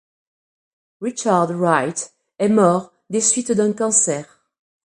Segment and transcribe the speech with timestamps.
[0.99, 4.41] Richard Wright est mort le des suites d'un cancer.